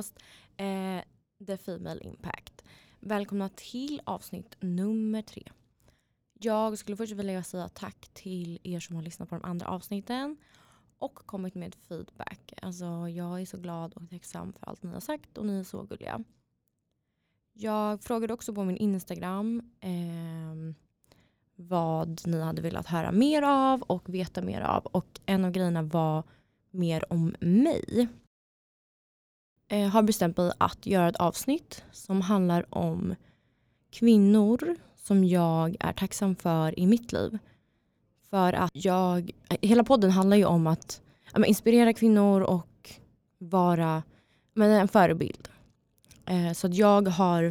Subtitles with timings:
[0.00, 0.18] podcast
[0.56, 1.02] eh,
[1.46, 2.64] The Female Impact.
[3.00, 5.42] Välkomna till avsnitt nummer tre.
[6.40, 10.36] Jag skulle först vilja säga tack till er som har lyssnat på de andra avsnitten
[10.98, 12.52] och kommit med feedback.
[12.62, 15.64] Alltså, jag är så glad och tacksam för allt ni har sagt och ni är
[15.64, 16.24] så gulliga.
[17.52, 20.74] Jag frågade också på min Instagram eh,
[21.56, 24.86] vad ni hade velat höra mer av och veta mer av.
[24.86, 26.22] Och en av grejerna var
[26.70, 28.08] mer om mig
[29.70, 33.14] eh, har bestämt mig att göra ett avsnitt som handlar om
[33.90, 37.38] kvinnor som jag är tacksam för i mitt liv.
[38.30, 39.30] För att jag,
[39.60, 41.00] hela podden handlar ju om att
[41.32, 42.90] men, inspirera kvinnor och
[43.38, 44.02] vara
[44.54, 45.48] men, en förebild.
[46.26, 47.42] Eh, så att jag har,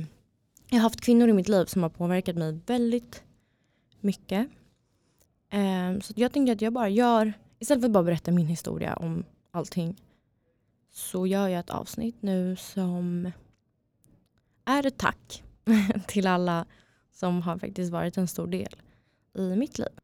[0.70, 3.24] jag har haft kvinnor i mitt liv som har påverkat mig väldigt
[4.00, 4.50] mycket.
[5.50, 8.96] Eh, så jag tänker att jag bara gör, istället för att bara berätta min historia
[8.96, 9.96] om allting,
[10.92, 13.32] så gör jag ett avsnitt nu som
[14.66, 15.44] är ett tack
[16.08, 16.66] till alla
[17.12, 18.76] som har faktiskt varit en stor del
[19.34, 20.00] i mitt liv.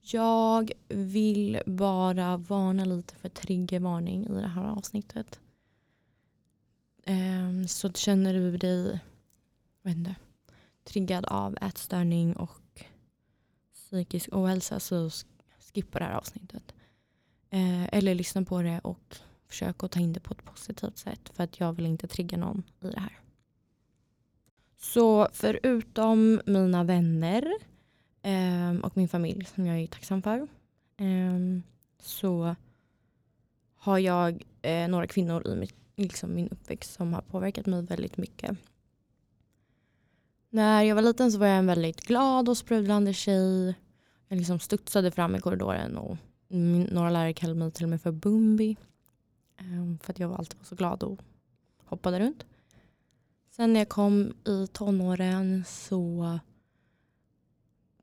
[0.00, 5.40] Jag vill bara varna lite för triggervarning i det här avsnittet.
[7.04, 9.00] Ehm, så känner du dig
[9.82, 10.14] vet inte,
[10.84, 12.84] triggad av ätstörning och
[13.74, 15.10] psykisk ohälsa så
[15.58, 16.74] skippa det här avsnittet.
[17.50, 19.16] Eh, eller lyssna på det och
[19.52, 22.38] försök att ta in det på ett positivt sätt för att jag vill inte trigga
[22.38, 23.18] någon i det här.
[24.76, 27.52] Så förutom mina vänner
[28.22, 30.38] eh, och min familj som jag är tacksam för
[30.96, 31.38] eh,
[32.00, 32.56] så
[33.76, 38.16] har jag eh, några kvinnor i mitt liksom min uppväxt som har påverkat mig väldigt
[38.16, 38.56] mycket.
[40.50, 43.74] När jag var liten så var jag en väldigt glad och sprudlande tjej.
[44.28, 46.16] Jag liksom studsade fram i korridoren och
[46.48, 48.76] min, några lärare kallade mig till och med för Bumbi.
[49.70, 51.20] Ehm, för att jag alltid var så glad och
[51.84, 52.44] hoppade runt.
[53.50, 56.38] Sen när jag kom i tonåren så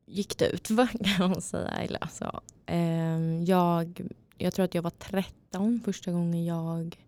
[0.05, 0.67] gick det ut
[1.17, 1.67] kan man säga.
[1.67, 4.01] Eller alltså, ehm, jag,
[4.37, 7.05] jag tror att jag var 13 första gången jag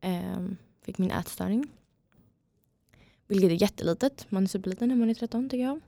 [0.00, 1.68] ehm, fick min ätstörning.
[3.26, 4.26] Vilket är jättelitet.
[4.28, 5.80] Man är superliten när man är 13 tycker jag.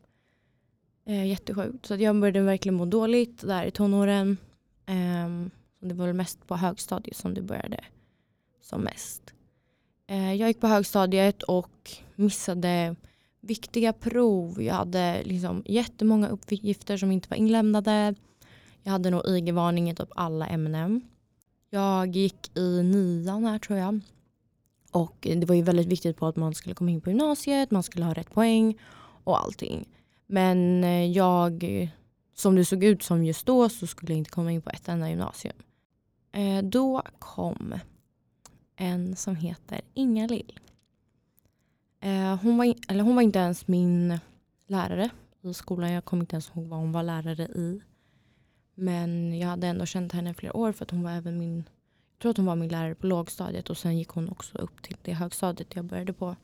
[1.05, 1.87] Eh, jättesjukt.
[1.87, 4.37] Så jag började verkligen må dåligt där i tonåren
[5.89, 7.85] det var väl mest på högstadiet som det började
[8.61, 9.23] som mest.
[10.07, 12.97] Eh, jag gick på högstadiet och missade
[13.41, 14.63] viktiga prov.
[14.63, 18.15] Jag hade liksom jättemånga uppgifter som inte var inlämnade.
[18.83, 21.01] Jag hade nog IG-varning i typ alla ämnen.
[21.71, 24.01] Jag gick i nian här tror jag.
[24.91, 27.83] Och det var ju väldigt viktigt på att man skulle komma in på gymnasiet, man
[27.83, 28.79] skulle ha rätt poäng
[29.25, 29.89] och allting.
[30.27, 31.65] Men eh, jag,
[32.35, 34.89] som det såg ut som just då, så skulle jag inte komma in på ett
[34.89, 35.57] enda gymnasium.
[36.33, 37.75] Eh, då kom
[38.77, 40.61] en som heter Inga-Lill.
[42.01, 44.19] Eh, hon, var eller hon var inte ens min
[44.67, 45.11] lärare
[45.41, 45.93] i skolan.
[45.93, 47.81] Jag kommer inte ens ihåg vad hon var lärare i.
[48.75, 51.57] Men jag hade ändå känt henne i flera år för att hon var även min,
[51.57, 54.83] jag tror att hon var min lärare på lågstadiet och sen gick hon också upp
[54.83, 56.37] till det högstadiet jag började på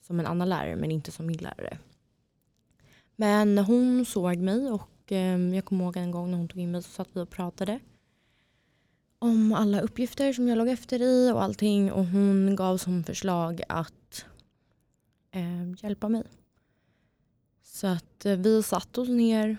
[0.00, 1.78] som en annan lärare men inte som min lärare.
[3.16, 6.70] Men hon såg mig och eh, jag kommer ihåg en gång när hon tog in
[6.70, 7.80] mig så satt vi och pratade
[9.22, 13.62] om alla uppgifter som jag låg efter i och allting och hon gav som förslag
[13.68, 14.24] att
[15.30, 16.22] eh, hjälpa mig.
[17.62, 19.56] Så att eh, vi satt oss ner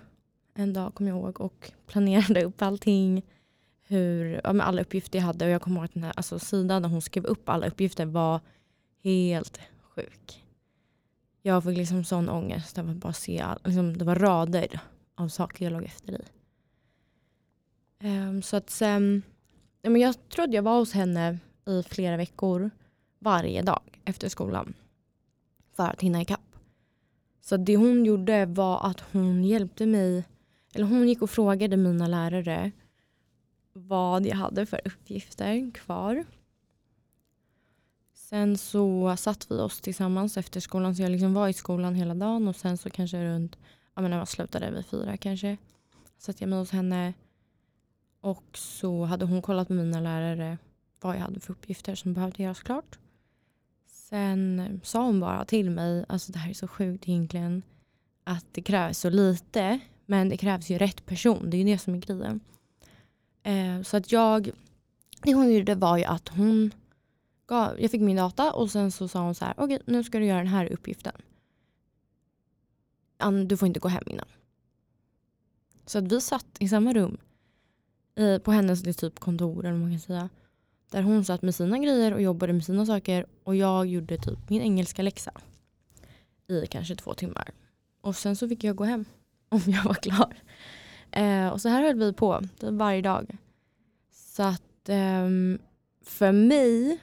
[0.54, 3.26] en dag, kommer jag ihåg, och planerade upp allting.
[3.88, 5.46] Hur, ja, med alla uppgifter jag hade.
[5.46, 8.06] Och jag kommer ihåg att den här alltså, sidan där hon skrev upp alla uppgifter
[8.06, 8.42] var
[9.04, 10.44] helt sjuk.
[11.42, 14.80] Jag fick liksom sån ångest av att bara se, all, liksom, det var rader
[15.16, 16.24] av saker jag låg efter i.
[18.08, 19.24] Um, så att sen,
[19.90, 22.72] men jag trodde jag var hos henne i flera veckor
[23.20, 24.74] varje dag efter skolan.
[25.76, 26.56] För att hinna ikapp.
[27.42, 30.24] Så det hon gjorde var att hon hjälpte mig
[30.74, 32.72] eller hon gick och frågade mina lärare
[33.74, 36.26] vad jag hade för uppgifter kvar.
[38.14, 42.14] Sen så satt vi oss tillsammans efter skolan, så jag liksom var i skolan hela
[42.14, 43.58] dagen och sen så kanske runt,
[43.96, 45.58] ja men när man slutade vid fyra kanske,
[46.18, 47.14] satt jag mig hos henne
[48.24, 50.58] och så hade hon kollat med mina lärare
[51.02, 53.00] vad jag hade för uppgifter som behövde göras klart.
[53.88, 57.64] Sen sa hon bara till mig, alltså det här är så sjukt egentligen,
[58.24, 61.50] att det krävs så lite men det krävs ju rätt person.
[61.50, 62.40] Det är ju det som är grejen.
[63.44, 64.52] Eh, så att jag,
[65.22, 66.72] det hon gjorde var ju att hon
[67.48, 70.04] gav, jag fick min data och sen så sa hon så här, okej okay, nu
[70.04, 71.22] ska du göra den här uppgiften.
[73.48, 74.28] Du får inte gå hem innan.
[75.86, 77.18] Så att vi satt i samma rum
[78.44, 80.30] på hennes liksom, typ kontor eller vad man kan säga.
[80.92, 84.50] Där hon satt med sina grejer och jobbade med sina saker och jag gjorde typ
[84.50, 85.32] min engelska läxa
[86.48, 87.52] i kanske två timmar.
[88.02, 89.06] Och sen så fick jag gå hem
[89.50, 90.36] om jag var klar.
[91.12, 93.38] Eh, och så här höll vi på typ, varje dag.
[94.12, 95.30] Så att eh,
[96.06, 97.00] för mig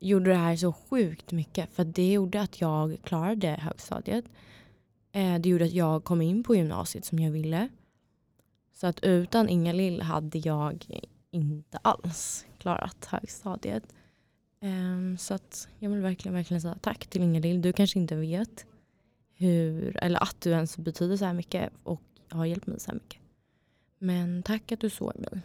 [0.00, 1.74] gjorde det här så sjukt mycket.
[1.74, 4.24] För det gjorde att jag klarade högstadiet.
[5.12, 7.68] Eh, det gjorde att jag kom in på gymnasiet som jag ville.
[8.74, 10.86] Så att utan Inga-Lill hade jag
[11.30, 13.94] inte alls klarat högstadiet.
[14.60, 17.62] Um, så att jag vill verkligen, verkligen säga tack till Inga-Lill.
[17.62, 18.66] Du kanske inte vet
[19.34, 22.94] hur, eller att du ens betyder så här mycket och har hjälpt mig så här
[22.94, 23.20] mycket.
[23.98, 25.42] Men tack att du såg mig.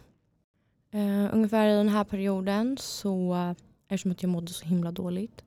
[0.94, 3.36] Uh, ungefär i den här perioden så,
[3.88, 5.44] eftersom att jag mådde så himla dåligt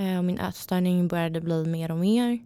[0.00, 2.38] uh, och min ätstörning började bli mer och mer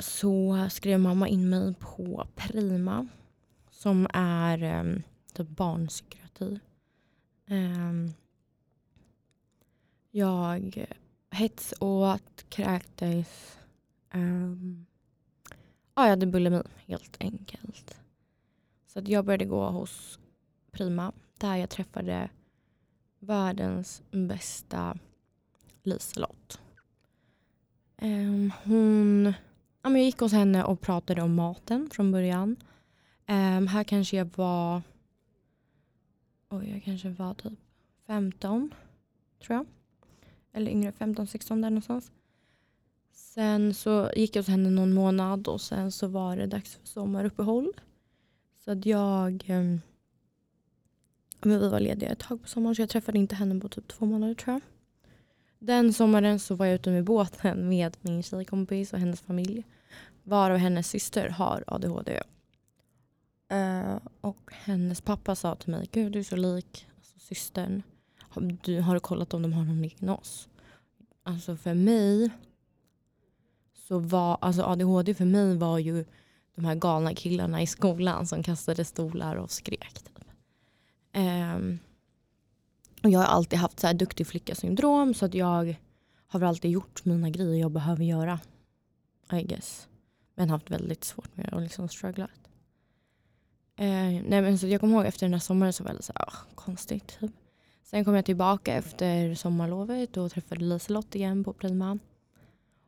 [0.00, 3.06] så skrev mamma in mig på Prima
[3.70, 5.02] som är um,
[5.32, 6.60] typ barnpsykiatri.
[7.46, 8.12] Um, ehm,
[10.10, 10.86] jag
[11.30, 13.58] hetsåt, kräktes.
[14.14, 14.86] Um,
[15.94, 18.00] ja, jag hade bulimi helt enkelt.
[18.86, 20.18] Så att jag började gå hos
[20.70, 22.30] Prima där jag träffade
[23.18, 24.98] världens bästa
[25.82, 26.60] Liselott.
[28.02, 29.34] Um, hon,
[29.84, 32.56] ja, men jag gick hos henne och pratade om maten från början.
[33.28, 34.82] Um, här kanske jag var,
[36.48, 37.58] oj jag kanske var typ
[38.06, 38.74] 15
[39.42, 39.66] tror jag.
[40.52, 42.12] Eller yngre, 15-16 där någonstans.
[43.12, 46.86] Sen så gick jag hos henne någon månad och sen så var det dags för
[46.86, 47.72] sommaruppehåll.
[48.64, 49.80] Så att jag, um,
[51.42, 53.88] men vi var lediga ett tag på sommaren så jag träffade inte henne på typ
[53.88, 54.62] två månader tror jag.
[55.64, 59.64] Den sommaren så var jag ute med båten med min tjejkompis och hennes familj.
[60.22, 62.22] Varav hennes syster har ADHD.
[63.52, 67.82] Uh, eh, och hennes pappa sa till mig, gud du är så lik alltså, systern.
[68.64, 70.48] Du, har du kollat om de har någon diagnos?
[71.22, 72.30] Alltså för mig
[73.88, 76.04] så var, alltså ADHD för mig var ju
[76.54, 80.02] de här galna killarna i skolan som kastade stolar och skrek.
[80.02, 80.24] Typ.
[81.16, 81.78] Um,
[83.04, 85.76] och jag har alltid haft så här duktig flicka-syndrom så att jag
[86.26, 88.40] har väl alltid gjort mina grejer jag behöver göra.
[89.32, 89.88] I guess.
[90.34, 92.30] Men haft väldigt svårt med att liksom strugglat.
[93.76, 93.86] Eh,
[94.26, 96.26] nej men så jag kommer ihåg efter den här sommaren så var det så här,
[96.26, 97.18] oh, konstigt.
[97.20, 97.30] Typ.
[97.82, 101.98] Sen kom jag tillbaka efter sommarlovet och träffade Liselott igen på Prima.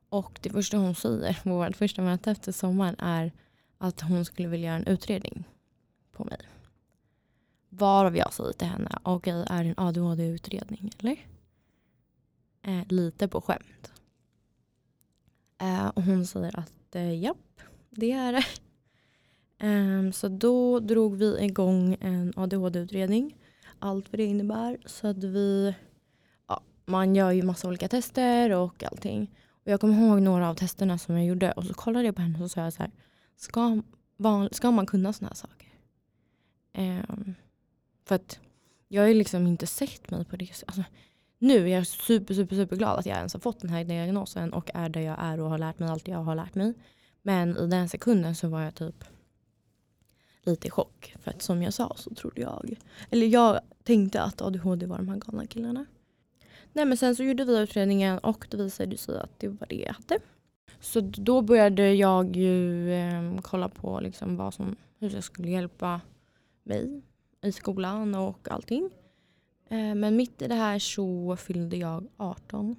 [0.09, 3.33] Och det första hon säger på vårt första möte efter sommaren är
[3.79, 5.45] att hon skulle vilja göra en utredning
[6.13, 6.39] på mig.
[7.69, 11.27] Varav jag säger till henne, okej okay, är det en ADHD-utredning eller?
[12.63, 13.93] Eh, lite på skämt.
[15.59, 17.61] Eh, och hon säger att eh, japp,
[17.91, 18.45] det är det.
[19.59, 23.37] Eh, så då drog vi igång en ADHD-utredning.
[23.79, 24.79] Allt vad det innebär.
[24.87, 25.75] Så att vi,
[26.49, 29.37] ja, man gör ju massa olika tester och allting.
[29.49, 32.23] Och jag kommer ihåg några av testerna som jag gjorde och så kollade jag på
[32.23, 32.93] henne och sa jag så här,
[33.37, 33.83] ska,
[34.17, 35.69] van, ska man kunna såna här saker?
[36.79, 37.35] Um,
[38.07, 38.41] för att
[38.89, 40.85] jag har ju liksom inte sett mig på det alltså,
[41.39, 44.53] Nu är jag super, super, super glad att jag ens har fått den här diagnosen
[44.53, 46.75] och är där jag är och har lärt mig allt jag har lärt mig.
[47.23, 49.05] Men i den sekunden så var jag typ
[50.43, 51.15] lite i chock.
[51.23, 52.77] För att som jag sa så trodde jag,
[53.11, 55.87] eller jag tänkte att ADHD var de här galna killarna.
[56.73, 59.77] Nej men sen så gjorde vi utredningen och det visade sig att det var det
[59.77, 60.19] jag hade.
[60.81, 66.01] Så då började jag ju eh, kolla på liksom vad som, hur jag skulle hjälpa
[66.63, 67.03] mig
[67.47, 68.91] i skolan och allting.
[69.69, 72.77] Eh, men mitt i det här så fyllde jag 18.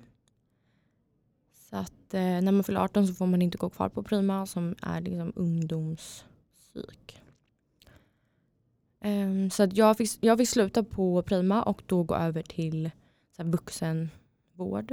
[1.70, 4.46] Så att eh, när man fyller 18 så får man inte gå kvar på Prima
[4.46, 7.22] som är liksom ungdomspsyk.
[9.02, 12.92] Ehm, så att jag, fick, jag fick sluta på Prima och då gå över till
[13.36, 14.92] så här, vuxenvård.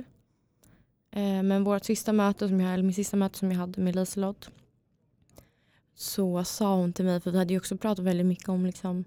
[1.10, 3.96] Eh, men vårt sista möte som jag, eller min sista möte som jag hade med
[3.96, 4.50] Liselott
[5.94, 9.04] så sa hon till mig, för vi hade ju också pratat väldigt mycket om liksom,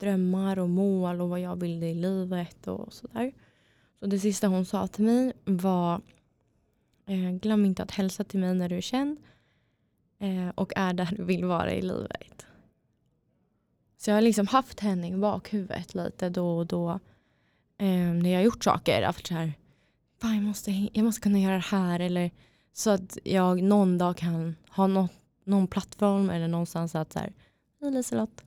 [0.00, 3.32] drömmar och mål och vad jag ville i livet och sådär.
[4.00, 6.00] Så det sista hon sa till mig var
[7.06, 9.18] eh, glöm inte att hälsa till mig när du är känd
[10.18, 12.46] eh, och är där du vill vara i livet.
[13.98, 16.90] Så jag har liksom haft henne i bakhuvudet lite då och då.
[17.78, 19.02] Eh, när jag har gjort saker.
[19.02, 19.52] Haft så här,
[20.22, 22.00] jag, måste, jag måste kunna göra det här.
[22.00, 22.30] Eller,
[22.72, 25.12] så att jag någon dag kan ha något,
[25.44, 27.32] någon plattform eller någonstans att så här,
[27.80, 28.44] hej Liselott.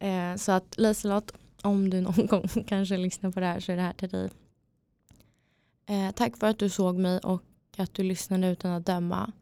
[0.00, 3.76] Eh, så att Liselott, om du någon gång kanske lyssnar på det här så är
[3.76, 4.30] det här till dig.
[5.86, 7.42] Eh, tack för att du såg mig och
[7.76, 9.32] att du lyssnade utan att döma.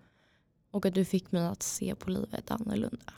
[0.71, 3.13] Och att du fick mig att se på livet annorlunda.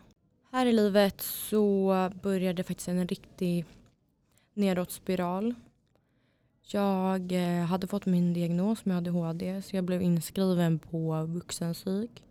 [0.52, 3.64] Här i livet så började faktiskt en riktig
[4.54, 5.54] nedåt spiral.
[6.62, 12.24] Jag eh, hade fått min diagnos med ADHD så jag blev inskriven på vuxenpsyk.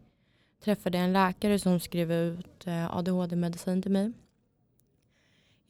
[0.64, 4.12] Träffade en läkare som skrev ut eh, ADHD-medicin till mig.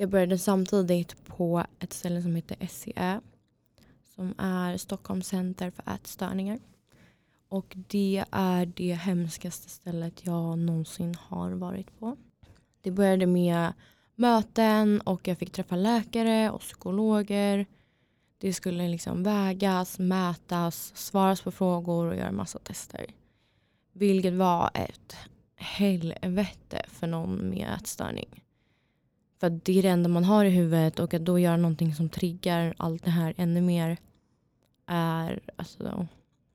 [0.01, 3.19] Jag började samtidigt på ett ställe som heter SCE
[4.15, 6.59] som är Stockholms center för ätstörningar.
[7.49, 12.17] Och det är det hemskaste stället jag någonsin har varit på.
[12.81, 13.73] Det började med
[14.15, 17.65] möten och jag fick träffa läkare och psykologer.
[18.37, 23.05] Det skulle liksom vägas, mätas, svaras på frågor och göra massa tester.
[23.93, 25.15] Vilket var ett
[25.55, 28.43] helvete för någon med ätstörning.
[29.39, 32.09] För det är det enda man har i huvudet och att då göra någonting som
[32.09, 33.97] triggar allt det här ännu mer
[34.85, 36.07] är, alltså,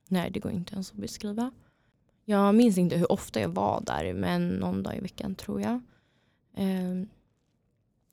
[0.09, 1.51] nej det går inte ens att beskriva.
[2.25, 5.81] Jag minns inte hur ofta jag var där men någon dag i veckan tror jag.
[6.57, 7.09] Ehm,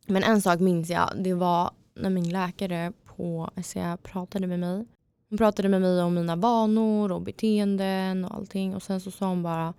[0.05, 4.85] men en sak minns jag, det var när min läkare på SCA pratade med mig.
[5.29, 9.27] Hon pratade med mig om mina vanor och beteenden och allting och sen så sa
[9.27, 9.73] hon bara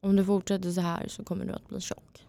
[0.00, 2.26] om du fortsätter så här så kommer du att bli tjock.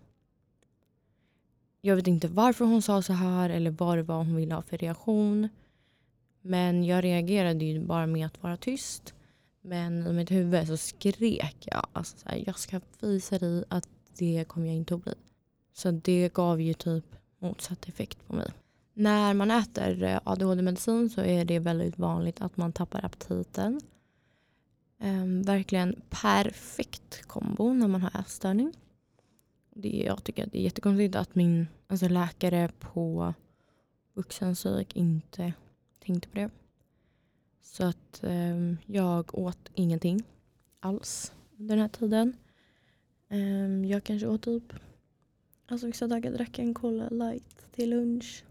[1.86, 4.62] Jag vet inte varför hon sa så här eller vad det var hon ville ha
[4.62, 5.50] för reaktion.
[6.42, 9.14] Men jag reagerade ju bara med att vara tyst.
[9.62, 11.88] Men i mitt huvud så skrek jag.
[11.94, 15.14] Alltså så här, jag ska visa dig att det kommer jag inte att bli.
[15.74, 17.06] Så det gav ju typ
[17.40, 18.52] motsatt effekt på mig.
[18.94, 23.82] När man äter eh, ADHD-medicin så är det väldigt vanligt att man tappar aptiten.
[25.00, 28.74] Ehm, verkligen perfekt kombo när man har ätstörning.
[29.78, 33.34] Det, jag tycker att det är jättekonstigt att min alltså läkare på
[34.14, 35.54] vuxenpsyk inte
[36.00, 36.50] tänkte på det.
[37.62, 40.24] Så att um, jag åt ingenting
[40.80, 42.38] alls under den här tiden.
[43.30, 44.74] Um, jag kanske åt typ,
[45.66, 48.44] alltså vissa dagar drack jag en Cola light till lunch.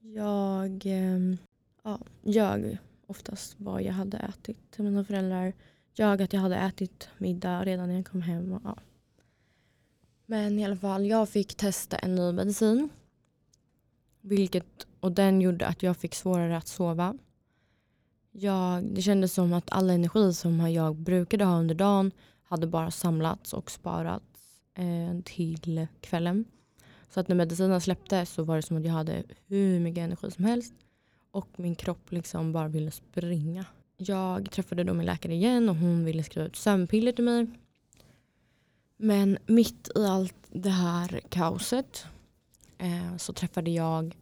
[0.00, 1.38] Jag um,
[1.82, 5.52] ja, ljög oftast vad jag hade ätit till mina föräldrar.
[5.92, 8.52] Jag att jag hade ätit middag redan när jag kom hem.
[8.52, 8.78] Och, ja.
[10.30, 12.88] Men i alla fall, jag fick testa en ny medicin.
[14.20, 17.18] Vilket, och den gjorde att jag fick svårare att sova.
[18.32, 22.10] Jag, det kändes som att all energi som jag brukade ha under dagen
[22.42, 24.24] hade bara samlats och sparats
[24.74, 26.44] eh, till kvällen.
[27.10, 30.30] Så att när medicinen släppte så var det som att jag hade hur mycket energi
[30.30, 30.74] som helst
[31.30, 33.64] och min kropp liksom bara ville springa.
[33.96, 37.46] Jag träffade då min läkare igen och hon ville skriva ut sömnpiller till mig.
[39.00, 42.06] Men mitt i allt det här kaoset
[42.78, 44.16] eh, så träffade jag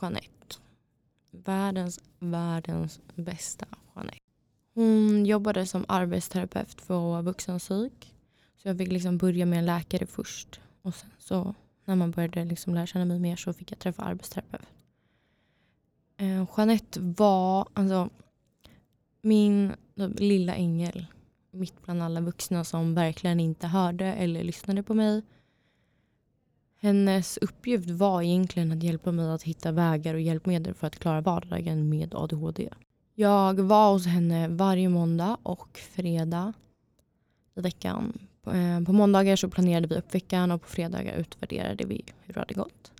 [0.00, 0.56] Jeanette.
[1.30, 4.20] Världens, världens bästa Jeanette.
[4.74, 8.14] Hon jobbade som arbetsterapeut för vuxenpsyk.
[8.56, 10.60] Så jag fick liksom börja med en läkare först.
[10.82, 11.54] Och sen så
[11.84, 14.68] när man började liksom lära känna mig mer så fick jag träffa arbetsterapeut.
[16.16, 18.08] Eh, Jeanette var alltså,
[19.22, 19.72] min
[20.16, 21.06] lilla ängel
[21.50, 25.22] mitt bland alla vuxna som verkligen inte hörde eller lyssnade på mig.
[26.80, 31.20] Hennes uppgift var egentligen att hjälpa mig att hitta vägar och hjälpmedel för att klara
[31.20, 32.68] vardagen med ADHD.
[33.14, 36.52] Jag var hos henne varje måndag och fredag
[37.54, 38.18] i veckan.
[38.46, 42.40] Eh, på måndagar så planerade vi upp veckan och på fredagar utvärderade vi hur det
[42.40, 42.92] hade gått.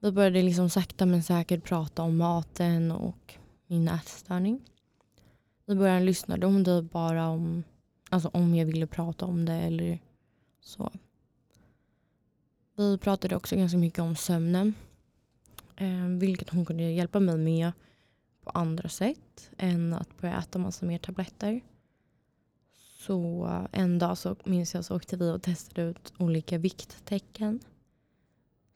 [0.00, 3.34] Vi började liksom sakta men säkert prata om maten och
[3.66, 4.60] min ätstörning.
[5.68, 7.64] I början lyssnade hon typ bara om,
[8.10, 9.98] alltså om jag ville prata om det eller
[10.60, 10.92] så.
[12.76, 14.74] Vi pratade också ganska mycket om sömnen.
[15.76, 17.72] Eh, vilket hon kunde hjälpa mig med
[18.44, 21.60] på andra sätt än att börja äta massa mer tabletter.
[22.98, 27.60] Så en dag så minns jag så åkte vi och testade ut olika vikttecken.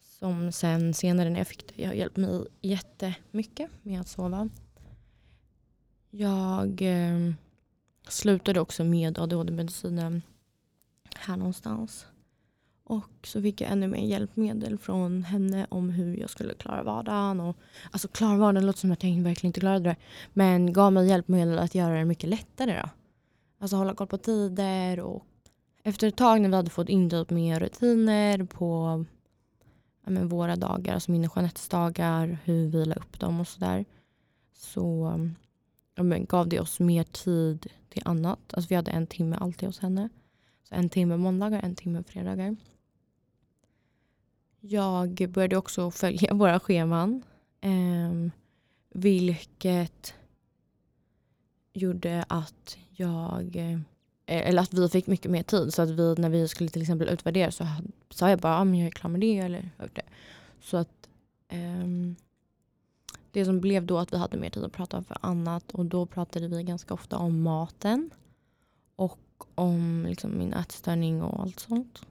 [0.00, 4.48] Som sen senare när jag fick det, jag hjälpte mig jättemycket med att sova.
[6.14, 7.32] Jag eh,
[8.08, 10.22] slutade också med ADHD-medicinen
[11.16, 12.06] här någonstans.
[12.84, 17.40] Och så fick jag ännu mer hjälpmedel från henne om hur jag skulle klara vardagen.
[17.40, 17.56] Och,
[17.90, 19.96] alltså klara vardagen låter som att jag verkligen inte klarade det.
[20.32, 22.80] Men gav mig hjälpmedel att göra det mycket lättare.
[22.82, 22.88] Då.
[23.58, 25.26] Alltså hålla koll på tider och
[25.82, 29.04] efter ett tag när vi hade fått in typ mer rutiner på
[30.04, 33.84] ja, men våra dagar, alltså mina Jeanettes dagar, hur vi la upp dem och sådär.
[34.54, 35.18] Så
[36.02, 38.54] men gav det oss mer tid till annat.
[38.54, 40.08] Alltså vi hade en timme alltid hos henne.
[40.68, 42.56] Så en timme måndagar, en timme fredagar.
[44.60, 47.22] Jag började också följa våra scheman.
[47.60, 48.30] Eh,
[48.94, 50.14] vilket
[51.72, 53.80] gjorde att jag eh,
[54.26, 55.74] eller att vi fick mycket mer tid.
[55.74, 57.66] Så att vi när vi skulle till exempel utvärdera så
[58.10, 59.38] sa jag bara att ah, jag är klar med det.
[59.38, 60.02] Eller, det.
[60.60, 61.08] Så att
[61.52, 62.16] um,
[63.32, 66.06] det som blev då att vi hade mer tid att prata för annat och då
[66.06, 68.10] pratade vi ganska ofta om maten
[68.96, 69.18] och
[69.54, 72.02] om liksom min ätstörning och allt sånt.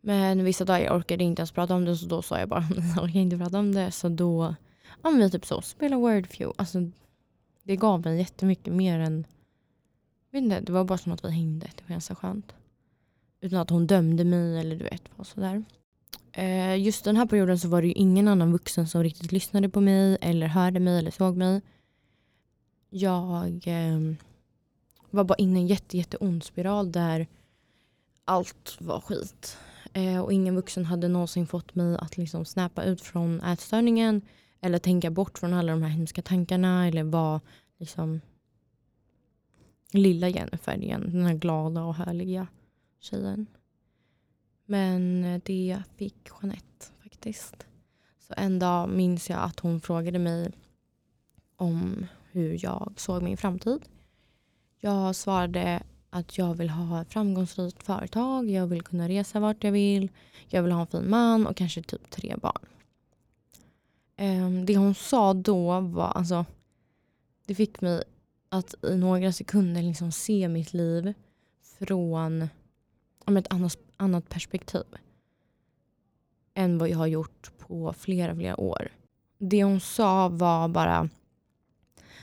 [0.00, 2.60] Men vissa dagar orkade jag inte ens prata om det så då sa jag bara
[2.96, 3.90] jag orkar inte prata om det.
[3.90, 4.54] Så då,
[5.02, 6.54] ja men typ så, spela Wordview.
[6.56, 6.78] Alltså,
[7.62, 9.26] det gav mig jättemycket mer än,
[10.30, 11.66] vet inte, det var bara som att vi hängde.
[11.76, 12.54] Det var ganska skönt.
[13.40, 15.64] Utan att hon dömde mig eller du vet vad sådär.
[16.32, 19.68] Eh, just den här perioden så var det ju ingen annan vuxen som riktigt lyssnade
[19.68, 21.62] på mig eller hörde mig eller såg mig.
[22.90, 24.14] Jag eh,
[25.10, 27.26] var bara inne i en jätte, jätte ond spiral där
[28.24, 29.58] allt var skit.
[29.92, 34.22] Eh, och ingen vuxen hade någonsin fått mig att liksom snappa ut från ätstörningen
[34.60, 37.40] eller tänka bort från alla de här hemska tankarna eller vara
[37.78, 38.20] liksom
[39.92, 41.10] lilla Jennifer igen.
[41.12, 42.46] Den här glada och härliga
[43.00, 43.46] tjejen.
[44.66, 47.66] Men eh, det fick Jeanette faktiskt.
[48.18, 50.52] Så en dag minns jag att hon frågade mig
[51.56, 53.80] om hur jag såg min framtid.
[54.80, 59.72] Jag svarade att jag vill ha ett framgångsrikt företag, jag vill kunna resa vart jag
[59.72, 60.10] vill,
[60.48, 62.66] jag vill ha en fin man och kanske typ tre barn.
[64.16, 66.44] Ehm, det hon sa då var, alltså,
[67.46, 68.02] det fick mig
[68.48, 71.14] att i några sekunder liksom se mitt liv
[71.78, 72.48] från
[73.24, 74.84] om ett annat, annat perspektiv
[76.54, 78.88] än vad jag har gjort på flera, flera år.
[79.38, 81.08] Det hon sa var bara,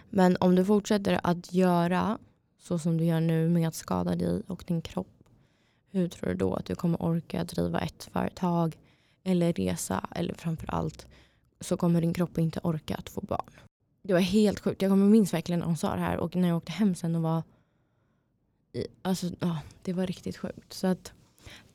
[0.09, 2.17] men om du fortsätter att göra
[2.59, 5.23] så som du gör nu med att skada dig och din kropp,
[5.91, 8.77] hur tror du då att du kommer orka driva ett företag
[9.23, 11.07] eller resa eller framför allt
[11.59, 13.53] så kommer din kropp inte orka att få barn.
[14.01, 14.81] Det var helt sjukt.
[14.81, 17.15] Jag kommer minns verkligen när hon sa det här och när jag åkte hem sen
[17.15, 17.43] och var
[19.01, 20.73] Alltså, ja, det var riktigt sjukt.
[20.73, 21.13] Så att,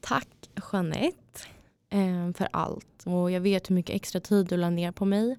[0.01, 0.29] tack
[0.73, 1.41] Jeanette
[1.91, 3.03] eh, för allt.
[3.07, 5.37] Och jag vet hur mycket extra tid du la ner på mig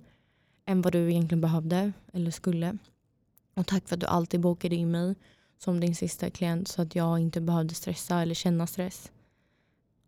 [0.65, 2.78] än vad du egentligen behövde eller skulle.
[3.54, 5.15] Och tack för att du alltid bokade in mig
[5.58, 9.12] som din sista klient så att jag inte behövde stressa eller känna stress.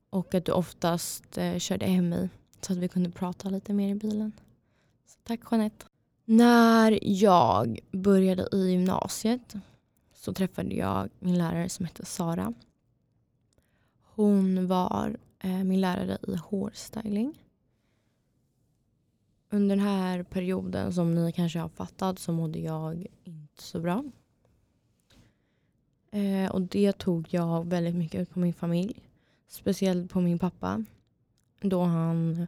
[0.10, 2.30] Och att du oftast eh, körde hem mig
[2.62, 4.32] så att vi kunde prata lite mer i bilen.
[5.06, 5.86] Så tack Jeanette.
[6.26, 9.56] När jag började i gymnasiet
[10.16, 12.54] så träffade jag min lärare som hette Sara.
[14.16, 17.44] Hon var eh, min lärare i hårstyling.
[19.50, 24.04] Under den här perioden som ni kanske har fattat så mådde jag inte så bra.
[26.12, 29.00] Eh, och det tog jag väldigt mycket ut på min familj.
[29.48, 30.86] Speciellt på min pappa.
[31.62, 32.48] Då han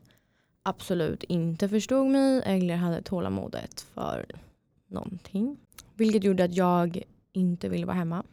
[0.64, 4.26] absolut inte förstod mig eller hade tålamodet för
[4.88, 5.58] någonting.
[5.96, 8.24] Vilket gjorde att jag inte ville vara hemma.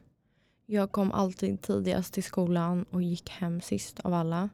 [0.73, 4.49] Jag kom alltid tidigast till skolan och gick hem sist av alla.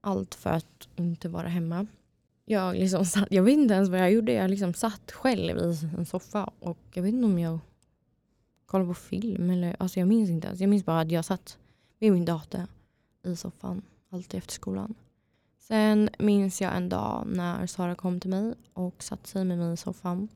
[0.00, 1.86] Allt för att inte vara hemma.
[2.44, 4.32] Jag, liksom satt, jag vet inte ens vad jag gjorde.
[4.32, 7.58] Jag liksom satt själv i en soffa och jag vet inte om jag
[8.66, 9.50] kollade på film.
[9.50, 10.60] Eller, alltså jag minns inte ens.
[10.60, 11.58] Jag minns bara att jag satt
[11.98, 12.66] vid min dator
[13.24, 14.94] i soffan alltid efter skolan.
[15.58, 19.72] Sen minns jag en dag när Sara kom till mig och satte sig med mig
[19.74, 20.28] i soffan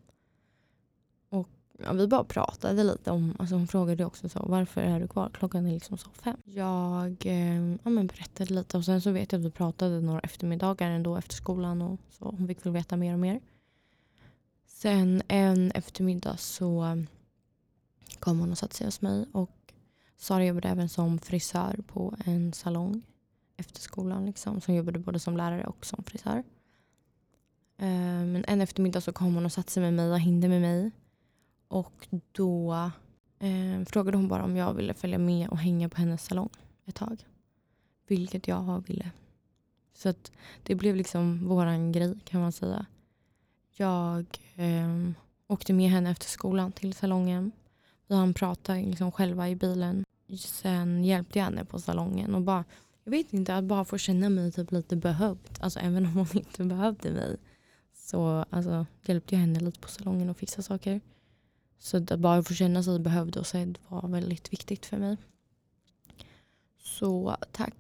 [1.85, 5.31] ja, vi bara pratade lite om, alltså hon frågade också så, varför är du kvar?
[5.35, 6.37] Klockan är liksom så fem.
[6.45, 10.21] Jag eh, ja, men berättade lite och sen så vet jag att vi pratade några
[10.21, 12.25] eftermiddagar ändå efter skolan och så.
[12.25, 13.40] Hon fick väl veta mer och mer.
[14.66, 16.99] Sen en eftermiddag så
[18.19, 19.51] kom hon och satte sig hos mig och
[20.16, 23.03] Sara jobbade även som frisör på en salong
[23.57, 24.27] efter skolan.
[24.27, 26.45] Liksom, som jobbade både som lärare och som frisör.
[27.77, 30.61] Eh, men en eftermiddag så kom hon och satte sig med mig och hängde med
[30.61, 30.90] mig.
[31.70, 32.72] Och då
[33.38, 36.50] eh, frågade hon bara om jag ville följa med och hänga på hennes salong
[36.87, 37.26] ett tag.
[38.06, 39.11] Vilket jag ville.
[39.94, 42.87] Så att det blev liksom våran grej kan man säga.
[43.76, 45.11] Jag eh,
[45.46, 47.52] åkte med henne efter skolan till salongen.
[48.06, 50.04] Vi hann prata liksom själva i bilen.
[50.38, 52.64] Sen hjälpte jag henne på salongen och bara,
[53.04, 55.59] jag vet inte, att bara få känna mig typ lite behövd.
[55.61, 57.37] Alltså även om hon inte behövde mig.
[57.94, 61.00] Så alltså, hjälpte jag henne lite på salongen och fixa saker.
[61.83, 65.16] Så att bara få känna sig behövd och sedd var väldigt viktigt för mig.
[66.79, 67.75] Så tack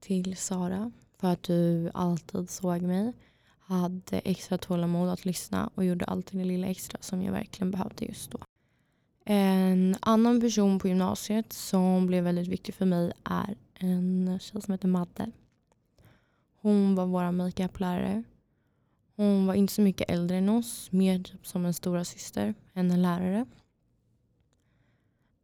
[0.00, 3.12] till Sara för att du alltid såg mig,
[3.58, 8.04] hade extra tålamod att lyssna och gjorde alltid det lilla extra som jag verkligen behövde
[8.04, 8.38] just då.
[9.24, 14.72] En annan person på gymnasiet som blev väldigt viktig för mig är en tjej som
[14.72, 15.30] heter Madde.
[16.60, 18.24] Hon var vår makeuplärare
[19.18, 22.90] hon var inte så mycket äldre än oss, mer typ som en stora syster än
[22.90, 23.46] en lärare.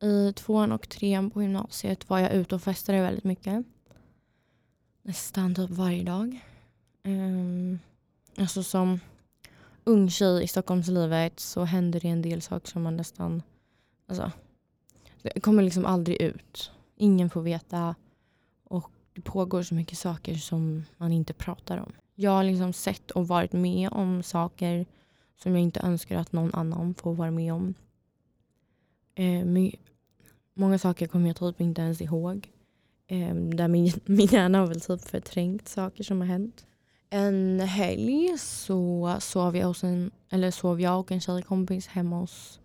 [0.02, 3.66] I tvåan och trean på gymnasiet var jag ute och festade väldigt mycket.
[5.02, 6.40] Nästan typ varje dag.
[7.04, 7.78] Um,
[8.37, 9.00] alltså som
[9.84, 13.42] ung tjej i Stockholmslivet så händer det en del saker som man nästan,
[14.06, 14.32] alltså
[15.22, 16.70] det kommer liksom aldrig ut.
[16.96, 17.94] Ingen får veta
[19.14, 21.92] det pågår så mycket saker som man inte pratar om.
[22.14, 24.87] Jag har liksom sett och varit med om saker
[25.37, 27.74] som jag inte önskar att någon annan får vara med om.
[29.14, 29.46] Eh,
[30.55, 32.50] många saker kommer jag typ inte ens ihåg.
[33.07, 36.66] Eh, där min, min hjärna har väl typ förträngt saker som har hänt.
[37.11, 42.61] En helg så sov jag, hos en, eller sov jag och en tjejkompis hemma hos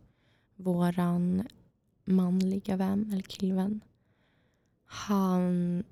[0.55, 1.47] våran
[2.05, 3.81] manliga vän, eller killvän.
[4.85, 5.83] Han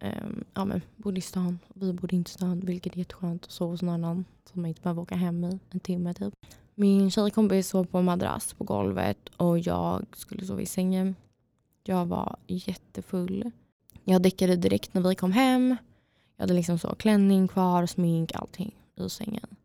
[0.00, 3.50] um, ja, men, bodde i stan, vi bodde inte i stan vilket är jätteskönt att
[3.50, 6.34] sova hos någon annan som man inte behöver åka hem i en timme typ.
[6.74, 11.14] Min tjejkompis sov på en madrass på golvet och jag skulle sova i sängen.
[11.84, 13.50] Jag var jättefull.
[14.04, 15.76] Jag däckade direkt när vi kom hem.
[16.36, 19.56] Jag hade liksom så klänning kvar, smink, allting i sängen.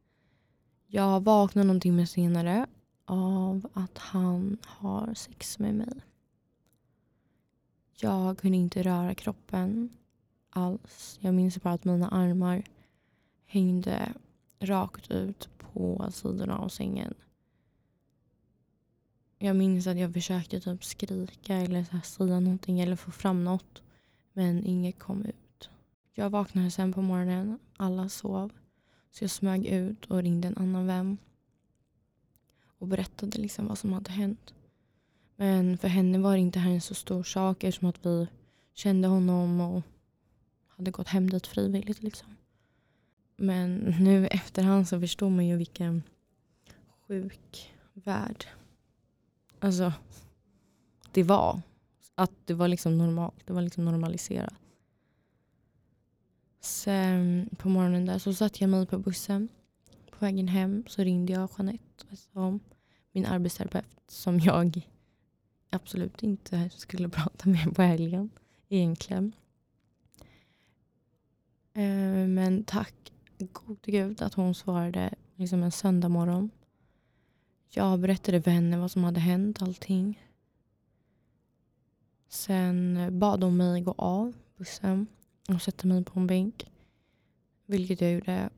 [0.88, 2.66] Jag vaknade någon timme senare
[3.06, 6.02] av att han har sex med mig.
[7.96, 9.90] Jag kunde inte röra kroppen
[10.54, 11.18] alls.
[11.22, 12.64] Jag minns bara att mina armar
[13.46, 14.14] hängde
[14.60, 17.14] rakt ut på sidorna av sängen.
[19.38, 23.82] Jag minns att jag försökte typ skrika eller så säga någonting eller få fram något.
[24.34, 25.70] Men inget kom ut.
[26.14, 27.60] Jag vaknade sen på morgonen.
[27.78, 28.52] Alla sov.
[29.12, 31.18] Så jag smög ut och ringde en annan vän.
[32.78, 34.54] Och berättade liksom vad som hade hänt.
[35.36, 38.28] Men för henne var det inte här en så stor sak eftersom att vi
[38.74, 39.84] kände honom och
[40.78, 42.02] hade gått hem dit frivilligt.
[42.02, 42.28] Liksom.
[43.36, 46.04] Men nu efterhand så förstår man ju vilken
[47.08, 48.46] sjuk värld.
[49.60, 49.94] Alltså,
[51.12, 51.62] det var.
[52.16, 53.48] Att det var liksom normalt.
[53.48, 54.54] Det var liksom normaliserat.
[56.60, 59.50] Sen på morgonen där så satte jag mig på bussen.
[60.12, 62.60] På vägen hem så ringde jag Jeanette, alltså
[63.12, 64.88] min arbetsterapeut som jag
[65.70, 68.30] absolut inte skulle prata med på helgen
[68.70, 69.36] egentligen.
[71.74, 73.14] Eh, men tack
[73.52, 76.50] gode gud att hon svarade liksom en söndag morgon.
[77.70, 80.24] Jag berättade för henne vad som hade hänt, allting.
[82.28, 85.08] Sen bad hon mig gå av bussen
[85.48, 86.72] och sätta mig på en bänk.
[87.66, 88.50] Vilket jag gjorde.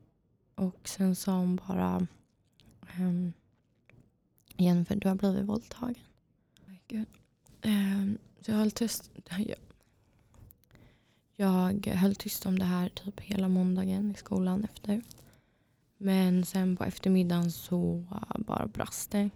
[0.54, 2.06] Och sen sa hon bara
[3.00, 3.32] um,
[4.56, 5.94] Jennifer, du har blivit våldtagen.
[7.62, 9.10] Um, så jag höll tyst.
[9.14, 9.54] Jag
[11.36, 15.02] jag höll tyst om det här typ hela måndagen i skolan efter.
[15.96, 18.04] Men sen på eftermiddagen så
[18.38, 19.30] bara brast det.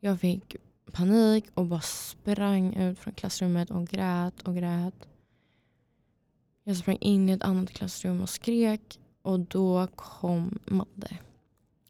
[0.00, 0.56] Jag fick
[0.92, 5.08] panik och bara sprang ut från klassrummet och grät och grät.
[6.64, 11.18] Jag sprang in i ett annat klassrum och skrek och då kom Madde.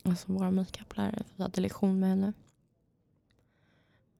[0.03, 1.23] Alltså vår makeuplärare.
[1.37, 2.33] Vi hade lektion med henne.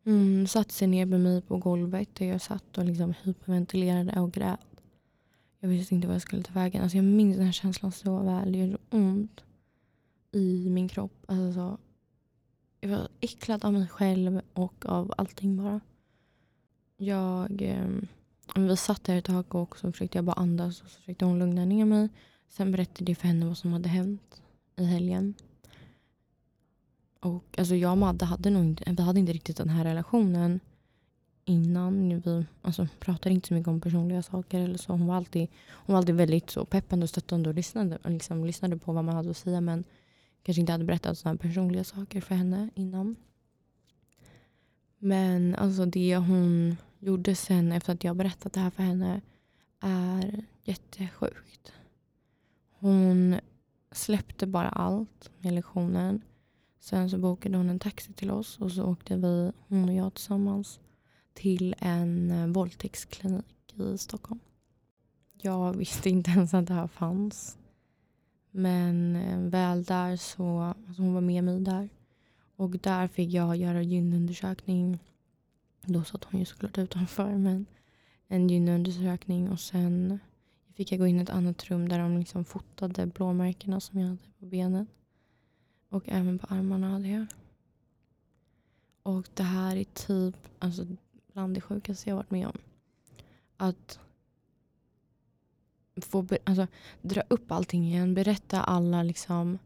[0.05, 4.33] Hon satte sig ner med mig på golvet där jag satt och liksom hyperventilerade och
[4.33, 4.78] grät.
[5.61, 6.83] Jag visste inte vad jag skulle ta vägen.
[6.83, 8.53] Alltså jag minns den här känslan så väl.
[8.53, 9.45] Det gjorde ont
[10.33, 11.25] i min kropp.
[11.27, 11.79] Alltså så,
[12.81, 15.81] jag var äcklad av mig själv och av allting bara.
[16.97, 17.89] Jag, eh,
[18.57, 21.39] vi satt där ett tag och så försökte jag bara andas och så försökte hon
[21.39, 22.09] lugna ner mig.
[22.49, 24.43] Sen berättade jag för henne vad som hade hänt
[24.77, 25.35] i helgen.
[27.21, 30.61] Och alltså jag och Madde hade nog inte, vi hade inte riktigt den här relationen
[31.49, 32.21] innan.
[32.21, 34.61] Vi alltså, pratade inte så mycket om personliga saker.
[34.61, 34.93] eller så.
[34.93, 38.79] Hon var alltid, hon var alltid väldigt så peppande och stöttande och lyssnade, liksom, lyssnade
[38.79, 39.61] på vad man hade att säga.
[39.61, 39.85] Men
[40.43, 43.17] kanske inte hade berättat sådana personliga saker för henne innan.
[44.99, 49.21] Men alltså det hon gjorde sen efter att jag berättat det här för henne
[49.81, 51.73] är jättesjukt.
[52.79, 53.37] Hon
[53.93, 56.21] släppte bara allt med lektionen.
[56.81, 60.15] Sen så bokade hon en taxi till oss och så åkte vi, hon och jag
[60.15, 60.81] tillsammans
[61.39, 64.41] till en eh, våldtäktsklinik i Stockholm.
[65.33, 67.59] Jag visste inte ens att det här fanns.
[68.51, 71.89] Men eh, väl där så, alltså hon var med mig där.
[72.57, 74.99] Och där fick jag göra gynundersökning.
[75.83, 77.35] Då satt hon ju såklart utanför.
[77.35, 77.67] Men
[78.29, 80.19] en gynundersökning och sen
[80.75, 84.09] fick jag gå in i ett annat rum där de liksom fotade blåmärkena som jag
[84.09, 84.87] hade på benen.
[85.89, 87.27] Och även på armarna hade jag.
[89.03, 90.87] Och det här är typ, alltså
[91.39, 92.59] bland det sjukaste jag varit med om.
[93.57, 93.99] Att
[96.03, 96.67] få alltså,
[97.03, 99.59] dra upp allting igen, berätta alla liksom,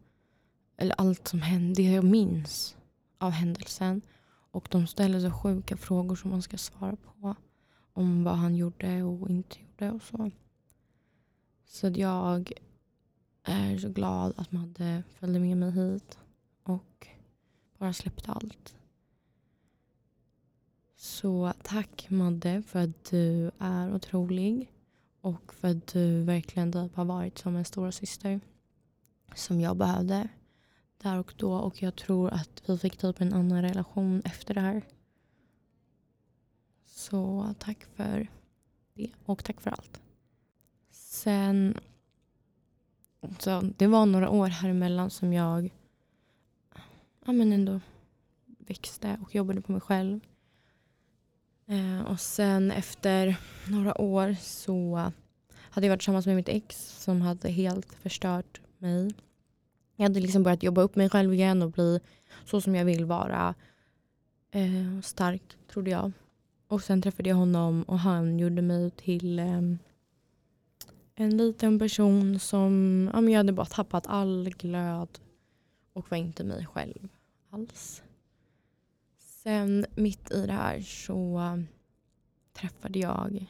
[0.77, 2.77] eller allt som hände, det jag minns
[3.19, 4.03] av händelsen.
[4.51, 7.35] Och de ställer så sjuka frågor som man ska svara på.
[7.93, 10.31] Om vad han gjorde och inte gjorde och så.
[11.67, 12.53] Så jag
[13.43, 16.19] är så glad att Madde följde med mig hit
[16.63, 17.07] och
[17.79, 18.82] bara släppte allt.
[21.23, 24.73] Så tack Madde för att du är otrolig
[25.21, 28.41] och för att du verkligen typ har varit som en stora syster
[29.35, 30.29] som jag behövde
[31.03, 31.55] där och då.
[31.55, 34.83] Och jag tror att vi fick typ en annan relation efter det här.
[36.87, 38.29] Så tack för
[38.95, 40.01] det och tack för allt.
[40.91, 41.79] Sen,
[43.39, 45.75] så det var några år här emellan som jag
[47.25, 47.81] ja, men ändå
[48.45, 50.21] växte och jobbade på mig själv.
[51.67, 53.37] Eh, och sen efter
[53.69, 55.13] några år så
[55.55, 59.15] hade jag varit tillsammans med mitt ex som hade helt förstört mig.
[59.97, 62.01] Jag hade liksom börjat jobba upp mig själv igen och bli
[62.45, 63.55] så som jag vill vara.
[64.51, 66.13] Eh, stark, trodde jag.
[66.69, 69.63] Och sen träffade jag honom och han gjorde mig till eh,
[71.15, 75.09] en liten person som, ja men jag hade bara tappat all glöd
[75.93, 77.09] och var inte mig själv
[77.51, 78.03] alls.
[79.43, 81.41] Sen mitt i det här så
[82.53, 83.47] träffade jag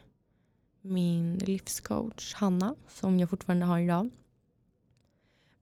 [0.80, 4.10] min livscoach Hanna som jag fortfarande har idag.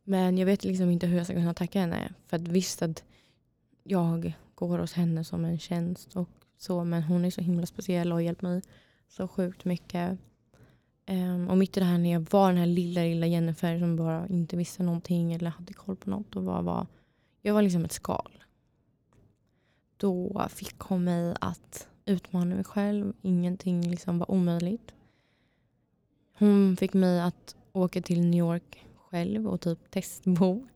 [0.05, 2.13] Men jag vet liksom inte hur jag ska kunna tacka henne.
[2.27, 3.05] För att visst att
[3.83, 8.13] jag går hos henne som en tjänst och så men hon är så himla speciell
[8.13, 8.63] och har hjälpt mig
[9.09, 10.19] så sjukt mycket.
[11.09, 13.97] Um, och mitt i det här när jag var den här lilla, lilla Jennifer som
[13.97, 16.37] bara inte visste någonting eller hade koll på något.
[16.37, 16.87] Och var, var,
[17.43, 18.40] jag var liksom ett skal.
[20.01, 23.13] Då fick hon mig att utmana mig själv.
[23.23, 24.95] Ingenting liksom var omöjligt.
[26.39, 30.67] Hon fick mig att åka till New York själv och typ testbo.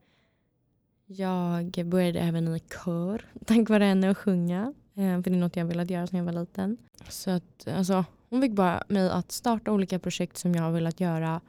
[1.07, 4.75] Jag började även i kör tack vare henne att sjunga.
[4.95, 6.77] Eh, för det är något jag velat göra sedan jag var liten.
[7.09, 11.01] Så att, alltså, hon fick bara mig att starta olika projekt som jag har velat
[11.01, 11.41] göra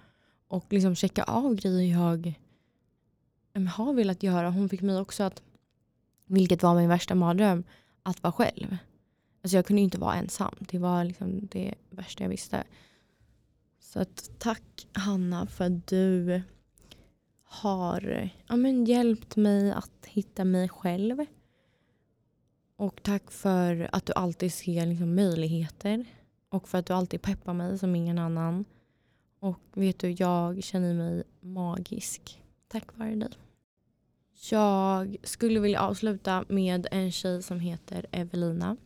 [0.47, 2.33] och liksom checka av grejer jag
[3.53, 4.49] mm, har velat göra.
[4.49, 5.41] Hon fick mig också att,
[6.25, 7.63] vilket var min värsta mardröm,
[8.03, 8.77] att vara själv.
[9.41, 10.55] Alltså jag kunde inte vara ensam.
[10.59, 12.63] Det var liksom det värsta jag visste.
[13.79, 16.41] Så att, tack Hanna för att du
[17.43, 21.25] har ja, men, hjälpt mig att hitta mig själv.
[22.75, 26.05] Och tack för att du alltid ser liksom, möjligheter.
[26.49, 28.65] Och för att du alltid peppar mig som ingen annan.
[29.39, 33.29] Och vet du, jag känner mig magisk tack vare dig.
[34.51, 38.77] Jag skulle vilja avsluta med en tjej som heter Evelina.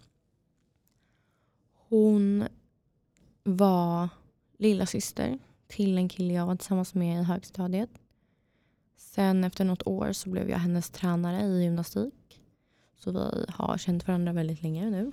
[1.74, 2.48] Hon
[3.44, 4.10] var
[4.58, 7.90] lilla syster till en kille jag var tillsammans med i högstadiet.
[8.98, 12.42] Sen efter något år så blev jag hennes tränare i gymnastik.
[12.96, 15.12] Så vi har känt varandra väldigt länge nu.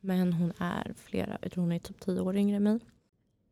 [0.00, 2.80] Men hon är flera, jag tror hon är typ tio år yngre än mig.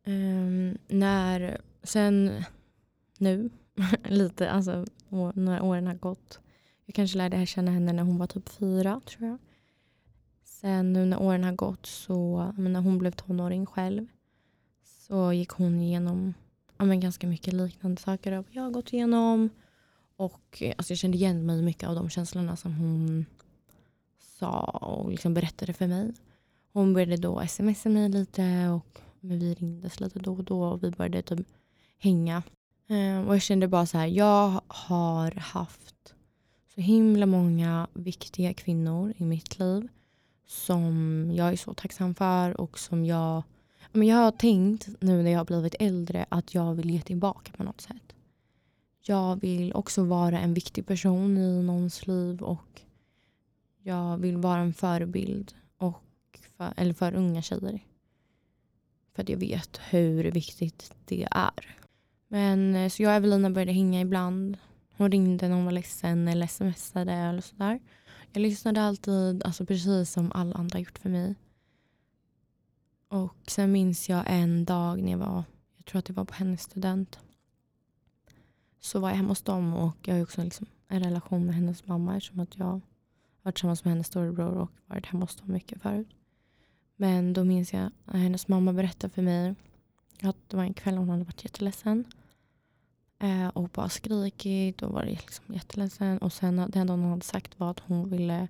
[0.05, 2.43] Um, när, sen
[3.17, 3.49] nu,
[4.03, 4.85] lite, alltså
[5.35, 6.39] när åren har gått.
[6.85, 9.37] Jag kanske lärde känna henne när hon var typ fyra tror jag.
[10.43, 14.07] Sen nu när åren har gått så, när hon blev tonåring själv
[14.83, 16.33] så gick hon igenom
[16.77, 19.49] ja, men ganska mycket liknande saker av jag har gått igenom.
[20.15, 23.25] Och alltså, jag kände igen mig mycket av de känslorna som hon
[24.19, 26.13] sa och liksom berättade för mig.
[26.73, 30.83] Hon började då smsa mig lite och men vi ringdes lite då och då och
[30.83, 31.47] vi började typ
[31.97, 32.43] hänga.
[32.91, 36.13] Ehm, och jag kände bara så här, jag har haft
[36.75, 39.87] så himla många viktiga kvinnor i mitt liv
[40.47, 43.43] som jag är så tacksam för och som jag
[43.91, 47.51] men jag har tänkt nu när jag har blivit äldre att jag vill ge tillbaka
[47.51, 48.15] på något sätt.
[49.01, 52.81] Jag vill också vara en viktig person i någons liv och
[53.83, 57.79] jag vill vara en förebild och för, eller för unga tjejer.
[59.15, 61.80] För att jag vet hur viktigt det är.
[62.31, 64.57] Men eh, så jag och Evelina började hänga ibland.
[64.97, 67.79] Hon ringde när hon var ledsen eller smsade eller sådär.
[68.31, 71.35] Jag lyssnade alltid, alltså precis som alla andra gjort för mig.
[73.07, 75.43] Och sen minns jag en dag när jag var,
[75.77, 77.19] jag tror att det var på hennes student.
[78.79, 81.87] Så var jag hemma hos dem och jag har också liksom en relation med hennes
[81.87, 82.81] mamma eftersom att jag
[83.41, 86.07] varit tillsammans med hennes storebror och varit hemma hos dem mycket förut.
[86.95, 89.55] Men då minns jag att hennes mamma berättade för mig
[90.21, 92.05] att det var en kväll hon hade varit jätteledsen.
[93.21, 96.17] Eh, och bara skrikit och varit liksom jätteledsen.
[96.17, 98.47] Och sen det enda hon hade sagt var att hon ville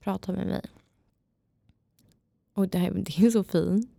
[0.00, 0.62] prata med mig.
[2.52, 3.90] Och det, här, det är så fint.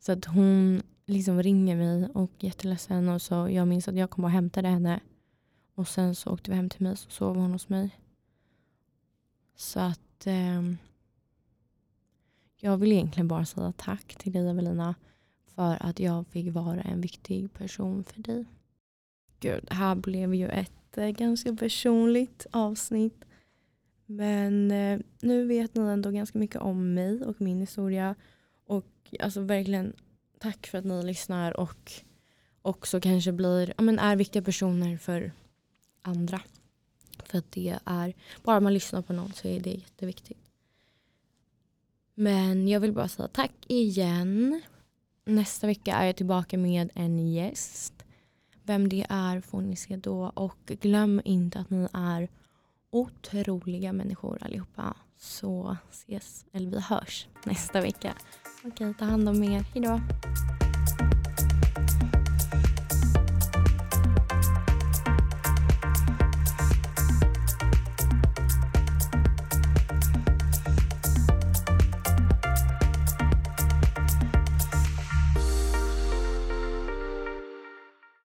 [0.00, 3.08] Så att hon liksom ringer mig och är jätteledsen.
[3.08, 5.00] Och så jag minns att jag kom och hämtade henne.
[5.74, 7.98] Och sen så åkte vi hem till mig så sov hon hos mig.
[9.56, 10.62] Så att eh,
[12.56, 14.94] jag vill egentligen bara säga tack till dig Evelina
[15.46, 18.44] för att jag fick vara en viktig person för dig
[19.40, 23.24] gud, det här blev ju ett eh, ganska personligt avsnitt.
[24.06, 28.14] Men eh, nu vet ni ändå ganska mycket om mig och min historia.
[28.66, 28.86] Och
[29.20, 29.92] alltså verkligen
[30.38, 31.92] tack för att ni lyssnar och
[32.62, 35.32] också kanske blir, ja, men är viktiga personer för
[36.02, 36.40] andra.
[37.24, 40.48] För att det är, bara man lyssnar på någon så är det jätteviktigt.
[42.14, 44.62] Men jag vill bara säga tack igen.
[45.24, 48.04] Nästa vecka är jag tillbaka med en gäst.
[48.68, 50.32] Vem det är får ni se då.
[50.34, 52.28] Och glöm inte att ni är
[52.90, 54.96] otroliga människor allihopa.
[55.18, 58.14] Så ses, eller vi hörs nästa vecka.
[58.64, 59.60] Okej, ta hand om er.
[59.60, 60.00] Hejdå.